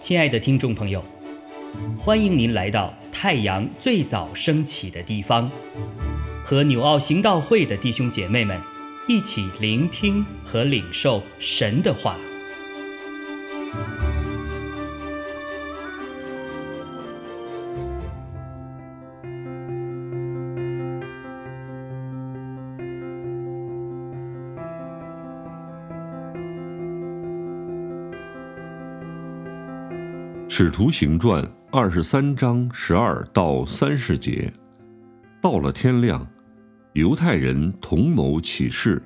[0.00, 1.04] 亲爱的听众朋友，
[1.96, 5.48] 欢迎您来到太阳最早升起的地方，
[6.42, 8.60] 和纽奥行道会的弟兄姐妹们
[9.06, 12.16] 一起聆听和领受神的话。
[30.52, 34.52] 使徒行传二十三章十二到三十节，
[35.40, 36.26] 到了天亮，
[36.92, 39.00] 犹太人同谋起誓，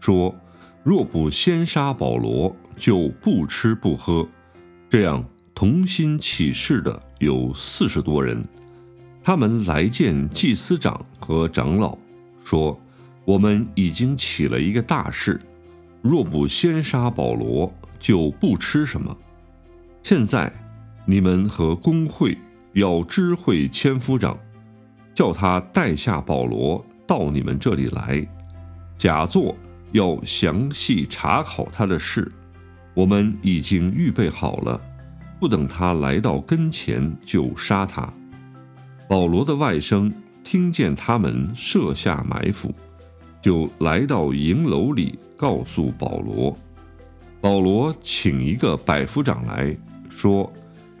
[0.00, 0.32] 说
[0.82, 4.28] 若不先杀保罗，就不吃不喝。
[4.90, 5.24] 这样
[5.54, 8.46] 同心起誓的有四十多人。
[9.24, 11.96] 他们来见祭司长和长老，
[12.44, 12.78] 说
[13.24, 15.40] ：“我们已经起了一个大事，
[16.02, 19.16] 若不先杀保罗，就不吃什么。
[20.02, 20.52] 现在。”
[21.04, 22.38] 你们和工会
[22.74, 24.38] 要知会千夫长，
[25.14, 28.24] 叫他带下保罗到你们这里来，
[28.96, 29.54] 假作
[29.90, 32.30] 要详细查考他的事。
[32.94, 34.80] 我们已经预备好了，
[35.40, 38.08] 不等他来到跟前就杀他。
[39.08, 40.10] 保罗的外甥
[40.44, 42.72] 听见他们设下埋伏，
[43.40, 46.56] 就来到营楼里告诉保罗。
[47.40, 49.76] 保罗请一个百夫长来
[50.08, 50.50] 说。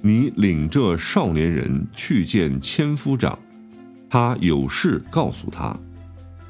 [0.00, 3.36] 你领这少年人去见千夫长，
[4.08, 5.76] 他有事告诉他。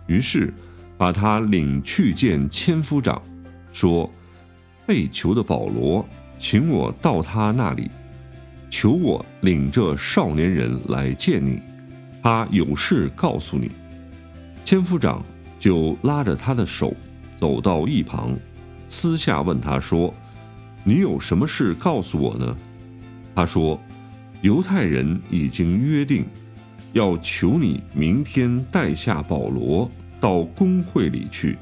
[0.07, 0.53] 于是
[0.99, 3.23] 把他领去见千夫长，
[3.73, 4.11] 说
[4.87, 6.07] ：“被囚的保罗，
[6.39, 7.91] 请我到他那里，
[8.69, 11.61] 求我领这少年人来见你，
[12.23, 13.71] 他有事告诉你。”
[14.63, 15.25] 千夫长
[15.59, 16.95] 就拉着他的手
[17.39, 18.37] 走到一旁，
[18.91, 20.13] 私下问他说
[20.85, 22.55] ：“你有什么事告诉我呢？”
[23.39, 23.81] 他说
[24.43, 26.27] ：“犹太人已经约定，
[26.93, 29.89] 要求你明天带下保罗
[30.19, 31.57] 到公会里去，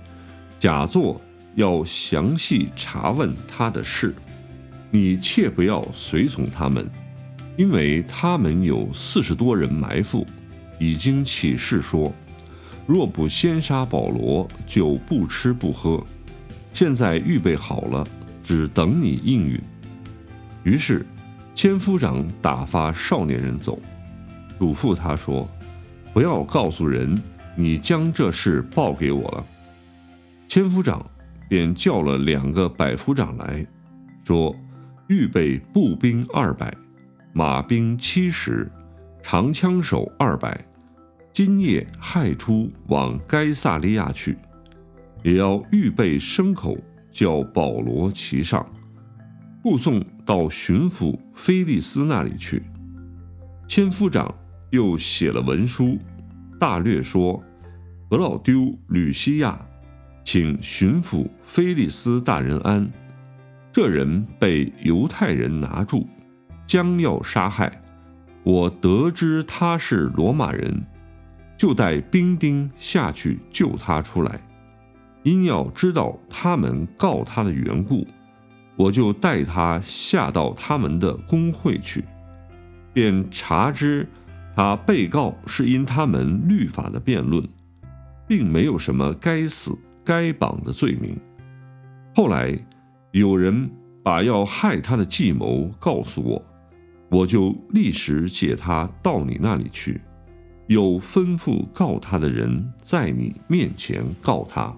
[0.59, 1.20] 假作
[1.54, 4.15] 要详细查问他的事。
[4.91, 6.91] 你切不要随从他们，
[7.59, 10.26] 因为他们有四十多人埋伏，
[10.78, 12.10] 已经起誓说，
[12.86, 16.03] 若不先杀保罗，就不吃不喝。
[16.72, 18.09] 现在预备好了，
[18.42, 19.60] 只等你应允。”
[20.65, 21.04] 于是。
[21.56, 23.81] 千夫长打发少年人走，
[24.59, 25.49] 嘱咐他说
[26.12, 27.19] ：“不要告诉人，
[27.56, 29.47] 你将这事报给我了。”
[30.47, 31.03] 千夫长
[31.49, 33.66] 便叫了两个百夫长来
[34.22, 34.55] 说
[35.09, 36.71] ：“预备步兵二百，
[37.33, 38.71] 马兵七十，
[39.22, 40.62] 长枪手二百，
[41.33, 44.37] 今夜亥初往该萨利亚去，
[45.22, 46.77] 也要预备牲口，
[47.11, 48.65] 叫保罗骑上。”
[49.66, 52.62] 护送到巡抚菲利斯那里去。
[53.66, 54.32] 千夫长
[54.71, 55.99] 又写了文书，
[56.60, 57.43] 大略说
[58.10, 59.60] ：“俄老丢吕西亚，
[60.25, 62.88] 请巡抚菲利斯大人安。
[63.72, 66.06] 这人被犹太人拿住，
[66.65, 67.83] 将要杀害。
[68.44, 70.81] 我得知他是罗马人，
[71.59, 74.41] 就带兵丁下去救他出来。
[75.25, 78.06] 因要知道他们告他的缘故。”
[78.76, 82.04] 我就带他下到他们的工会去，
[82.92, 84.06] 便查知
[84.54, 87.42] 他被告是因他们律法的辩论，
[88.28, 91.16] 并没有什么该死该绑的罪名。
[92.15, 92.59] 后来
[93.12, 93.70] 有人
[94.03, 96.44] 把要害他的计谋告诉我，
[97.10, 100.00] 我就立时解他到你那里去，
[100.66, 104.75] 有吩咐告他的人在你面前告他。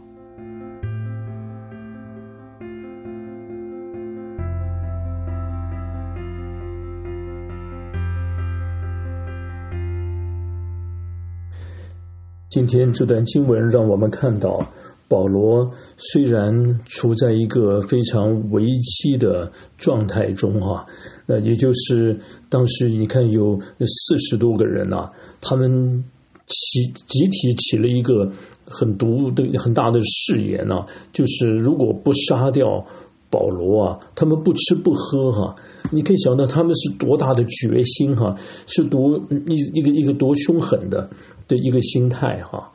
[12.50, 14.66] 今天这段经文让我们看到，
[15.06, 20.86] 保罗虽然处在一个非常危机的状态中，哈，
[21.26, 22.18] 那也就是
[22.48, 25.10] 当时你看有四十多个人呐，
[25.42, 26.02] 他们
[26.46, 28.32] 起集体起了一个
[28.64, 32.86] 很毒的很大的誓言呐，就是如果不杀掉
[33.30, 35.56] 保罗啊，他们不吃不喝哈，
[35.90, 38.36] 你可以想到他们是多大的决心哈，
[38.66, 41.08] 是多一一个一个多凶狠的。
[41.48, 42.70] 的一个心态哈，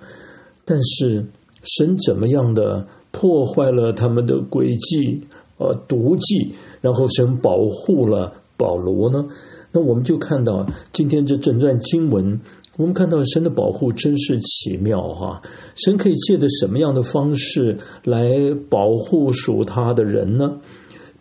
[0.65, 1.23] 但是
[1.61, 5.27] 神怎么样的破坏了他们的诡计
[5.59, 9.27] 呃毒计，然后神保护了保罗呢？
[9.71, 12.41] 那我们就看到今天这整段经文
[12.75, 15.43] 我们看到神的保护真是奇妙哈！
[15.75, 20.59] 神可以借着什么样的方式来保护属他的人呢？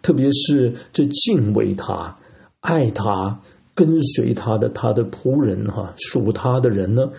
[0.01, 2.17] 特别是这敬畏他、
[2.61, 3.39] 爱他、
[3.75, 7.11] 跟随他的他的仆人哈，属他的人呢？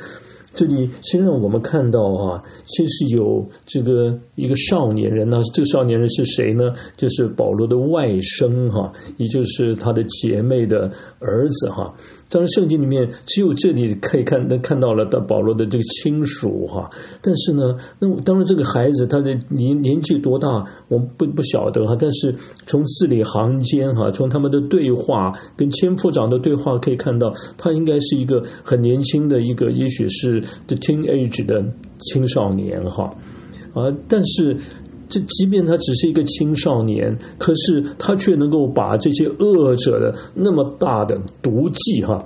[0.55, 6.73] 这里先让我们看到啊，先是有这个一个少年人呢，这个少年人是谁呢？
[6.95, 11.91] 就是保罗的外甥哈，也就是他的姐妹的儿子哈。
[12.33, 16.89] 当然，圣经里面只有这里可以看能看到了的保罗的这个亲属哈。
[17.21, 21.95] 但是呢，那当然这个孩子他的年年纪多大，我们不不晓得哈。
[21.99, 22.33] 但是
[22.65, 31.63] 从字里行间哈，从他们的对话跟千夫长的对话可以看到，他应该是一个很年轻的一个，也许是 the teenage 的
[31.99, 33.03] 青少年哈。
[33.75, 34.57] 啊，但是。
[35.13, 42.25] 这即便他只是一个青少年，可是他却能够把这些恶者的那么大的毒计哈，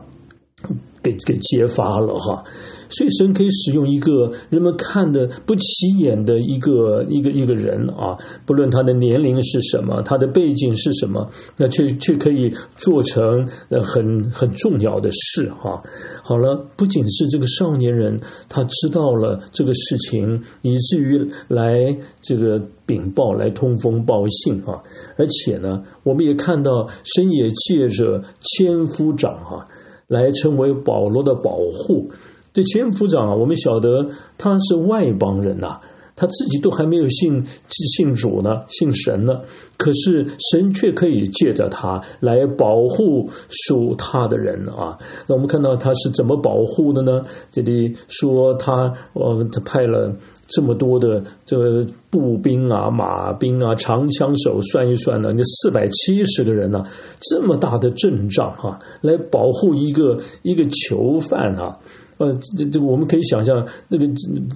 [1.03, 2.41] 给给揭发了哈。
[2.89, 15.81] 所以神可以使用一个人们看的不起眼的一个一个一个人啊，不论他的年龄是什么，他的背景是什么，那却却可以做成呃很很重要的事哈。
[16.23, 18.19] 好了，不仅是这个少年人
[18.49, 24.81] 他知道了这个事情，以至于来这个禀报来通风报信啊，
[25.17, 29.67] 而且呢，我们也看到神也借着千夫长啊
[30.07, 32.09] 来成为保罗的保护。
[32.57, 35.79] 这千夫长啊，我们晓得他是外邦人呐，
[36.15, 39.41] 他自己都还没有信信主呢，信神呢。
[39.77, 44.97] 可是神却可以借着他来保护属他的人啊。
[45.27, 47.23] 那我们看到他是怎么保护的呢？
[47.51, 50.11] 这里说他呃，他派了
[50.47, 56.83] 这么多的这个步兵啊、马兵啊、长枪手，算一算呢，那四百七十个人呢，
[57.19, 61.77] 这么大的阵仗啊，来保护一个一个囚犯啊。
[62.17, 64.07] 呃，这这我们可以想象，那个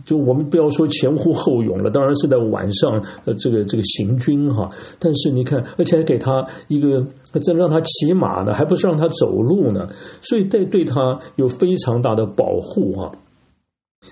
[0.05, 4.69] 就我们不要说前呼后拥了，当然是在晚上，呃，这个这个行军哈。
[4.99, 7.05] 但是你看，而且还给他一个，
[7.43, 9.87] 这让他骑马呢，还不是让他走路呢，
[10.21, 13.11] 所以对对他有非常大的保护哈。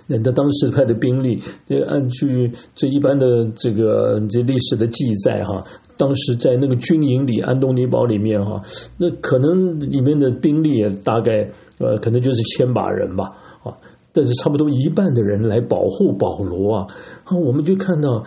[0.07, 5.65] 那那当时派的兵力，呃，按据这一般的这个这历史的记载哈，
[5.97, 8.61] 当时在那个军营里，安东尼堡里面哈，
[8.97, 11.49] 那可能里面的兵力也大概。
[11.81, 13.23] 呃，可能就是千把人吧，
[13.63, 13.71] 啊，
[14.11, 16.87] 但是差不多一半的人来保护保罗啊，
[17.23, 18.21] 啊，我们就看到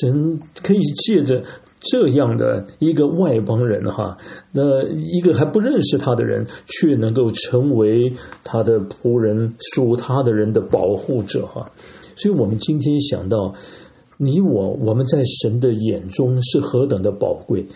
[0.00, 1.42] 神可以借着
[1.84, 4.16] 这样的一个外邦人哈，
[4.52, 11.70] 那一个还不认识他的人，却能够成为他的仆人，属他的人的保护者哈，
[12.16, 13.54] 所以我们今天想到
[14.16, 17.66] 你我，我们在神的眼中是何等的宝贵。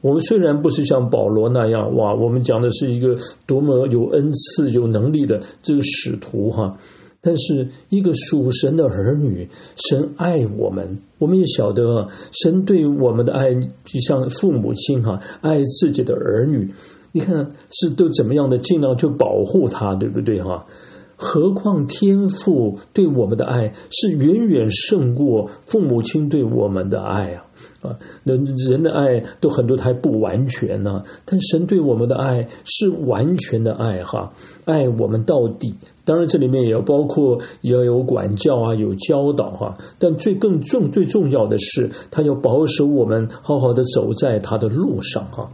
[0.00, 6.76] 我们虽然不是像保罗那样，哇，我们讲的是一个多么有恩赐、有能力的这个使徒哈，
[7.24, 9.48] 但是一个属神的儿女，
[9.88, 16.70] 神爱我们，我们也晓得神对我们的爱，就像父母亲哈爱自己的儿女，
[17.12, 20.66] 你看是都怎么样的，尽量去保护他，对不对哈？
[21.16, 27.44] 何况天父对我们的爱是远远胜过父母亲对我们的爱啊！
[27.82, 34.32] 啊，那人的爱都很多还不完全呢，但神对我们的爱是完全的爱哈，
[34.64, 35.74] 爱我们到底。
[36.04, 45.50] 当然这里面也要包括也要有管教啊，有教导哈，但最更重最重要的是，他要保守我们好好的走在他的路上哈。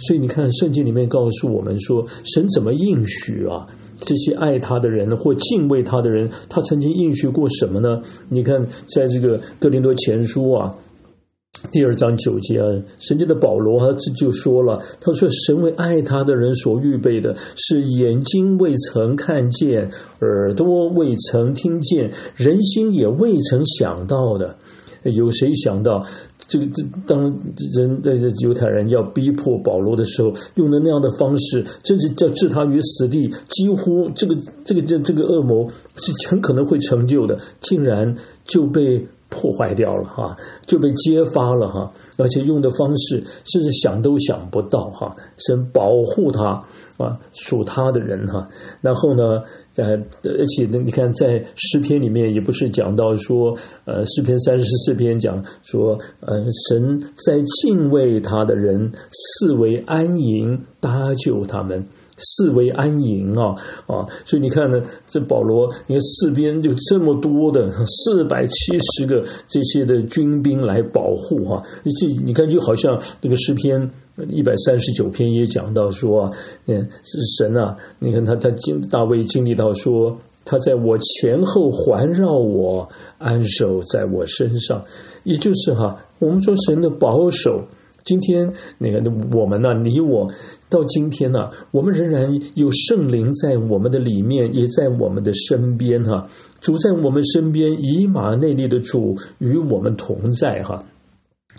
[0.00, 3.66] 所以你看圣经里面告诉我们说，神怎么应许啊？
[3.98, 8.00] 这些爱他的人或敬畏他的人，他曾经应许过什么呢？
[8.28, 10.74] 你看，在这个哥林多前书啊，
[11.72, 12.66] 第二章九节啊，
[13.00, 19.90] 神经的保罗他就说了，他说：“神为爱他的人所预备的，是眼睛未曾看见，
[20.20, 24.56] 耳朵未曾听见，人心也未曾想到的。”
[25.10, 26.04] 有谁想到？
[26.46, 27.22] 这个这当
[27.74, 34.34] 人在这犹太人要逼迫保罗的时候，用的那样的方式，真是叫置他于死地，几乎这个
[34.64, 46.64] 这个这这个恶魔是很可能会成就的，竟然就被破坏掉了哈，就被揭发了哈，而且用的方式甚至想都想不到哈，神保护他
[46.96, 48.48] 啊，属他的人哈，
[48.80, 49.42] 然后呢？
[49.76, 49.90] 呃，
[50.24, 61.86] 而且呢，你看，在诗篇里面也不是讲到说，呃，诗篇三十四篇讲说，呃，神在敬畏他的人视为安营搭救他们，
[62.18, 63.54] 四围安营啊
[63.86, 64.06] 啊！
[64.24, 71.62] 所以你看呢，这保罗，你看四边就这么多的四百七十个这些的军兵来保护哈，
[71.98, 73.90] 这你看就好像那个诗篇。
[74.30, 76.28] 一百三十九篇也讲到说，
[76.66, 77.76] 嗯，是神啊！
[78.00, 84.84] 你看他他经大卫经历到说，他在我前后环绕我，安守在我身上。
[85.22, 87.62] 也就是哈，我们说神的保守。
[88.08, 89.02] 今天那个
[89.36, 90.32] 我们呢，你我
[90.70, 96.26] 到今天呢，我们仍然有圣灵在我们的里面，也在我们的身边哈。
[96.58, 100.82] 主在我们身边，以马内利的主与我们同在哈。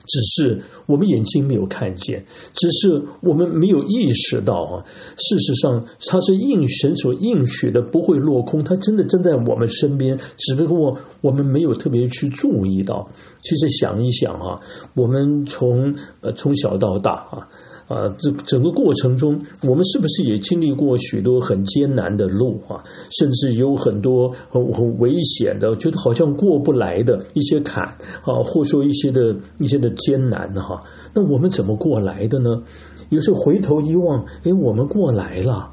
[0.10, 4.84] 只是我们眼睛没有看见，只是我们没有意识到啊。
[5.16, 8.64] 事实上，它是应神所应许的，不会落空。
[8.64, 13.08] 它真的正在我们身边，只不过我们没有特别去注意到。
[13.44, 14.60] 其实想一想啊，
[14.96, 17.48] 我们从呃从小到大啊。
[17.90, 22.84] 啊，这整个过程中，我们是不是也经历过许多很艰难的路啊？
[23.20, 27.84] 甚至有很多很很危险的，觉得好像过不来的一些坎
[28.22, 30.84] 啊，或说一些的一些的艰难哈。
[31.16, 32.62] 那我们怎么过来的呢？
[33.10, 35.72] 有时候回头一望，哎，我们过来了，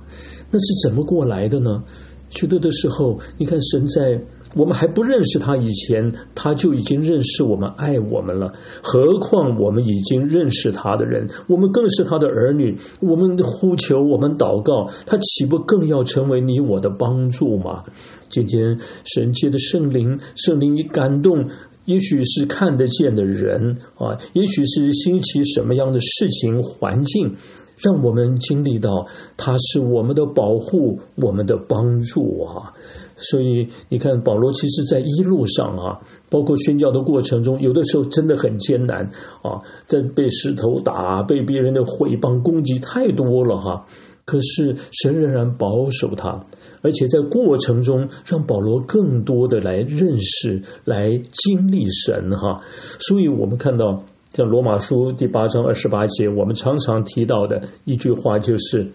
[0.50, 1.84] 那是怎么过来的呢？
[2.30, 4.18] 许多的时候，你看神在。
[4.56, 8.54] 我们还不认识他以前，他就已经认识我们、爱我们了。
[8.82, 12.74] 何况我们已经认识他的人，我们更是他的儿女。
[13.00, 17.84] 我们呼求，我们祷告，他岂不更要成为你我的帮助吗？
[18.30, 21.46] 今天神界的圣灵，圣灵一感动，
[21.84, 27.36] 也许是看得见的人啊，也许是兴起什么样的事情、环境，
[27.78, 32.72] 让我们经历到他是我们的保护、我们的帮助啊。
[33.16, 39.10] 所以你看，保罗其实在一路上啊，包括宣教的过程中，有的时候真的很艰难
[39.42, 43.86] 啊，在被石头打、被别人的毁谤攻击太多了哈。
[44.26, 46.44] 可是神仍然保守他，
[46.82, 52.60] 而且在过程中让保罗更多的来认识、来经历神哈。
[52.98, 58.88] 所以我们看到，像罗马书第八章二十八节，我们常常提到的一句话就是。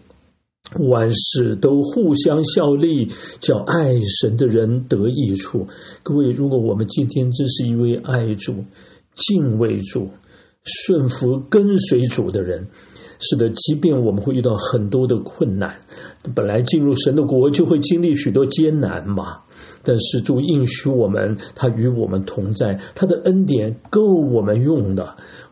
[0.80, 3.10] 万事都互相效力，
[3.40, 5.68] 叫爱神的人得益处。
[6.01, 8.63] 各位，如果我们今天真是一位爱主、
[9.13, 10.10] 敬畏主、
[10.63, 12.68] 顺服跟随主的人，
[13.20, 15.75] 是的，即便我们会遇到很多的困难，
[16.34, 19.42] 本来进入神的国就会经历许多艰难嘛。
[19.84, 25.04] 但是主应许我们，他与我们同在，他的恩典够我们用的。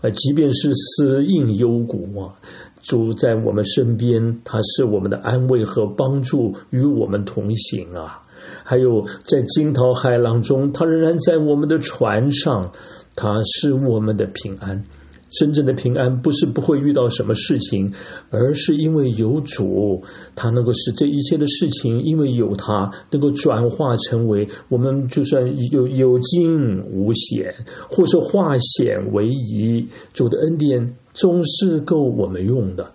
[0.01, 2.33] 啊，即便是死荫幽谷啊。
[2.81, 8.23] 主在我们身边，他是我们的安慰和帮助，与我们同行啊！
[8.63, 12.71] 还有在惊涛骇浪中，他仍然在我们的船上，
[13.15, 14.83] 他是我们的平安。
[15.31, 17.93] 真正的平安不是不会遇到什么事情，
[18.31, 20.01] 而是因为有主，
[20.35, 27.53] 他能够使这一切的事情，因为有他，能够转化成为我们就算有有惊无险，
[27.87, 29.87] 或是化险为夷。
[30.13, 32.91] 主的恩典总是够我们用的，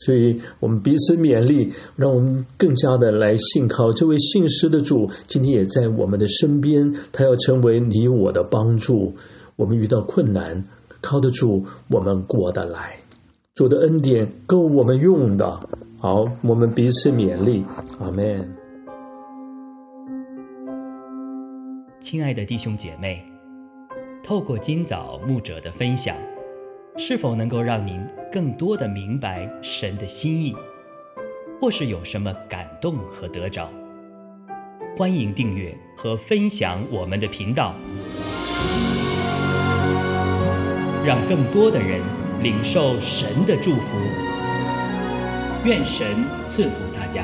[0.00, 5.08] 所以我们彼此勉励，让我们更加的来信靠这位信实的主。
[5.26, 9.14] 今天也在我们的身边，他要成为你我的帮助。
[9.56, 10.64] 我们遇到困难。
[11.02, 12.94] 靠得住，我们过得来。
[13.54, 15.60] 主的恩典够我们用的。
[15.98, 17.64] 好，我们彼此勉励。
[17.98, 18.46] 阿门。
[22.00, 23.24] 亲爱的弟兄姐妹，
[24.22, 26.14] 透过今早牧者的分享，
[26.96, 30.54] 是否能够让您更多的明白神的心意，
[31.60, 33.70] 或是有什么感动和得着？
[34.96, 37.74] 欢迎订阅和分享我们的频道。
[41.04, 42.00] 让更多的人
[42.42, 43.96] 领受神的祝福，
[45.64, 46.06] 愿神
[46.44, 47.22] 赐福大家。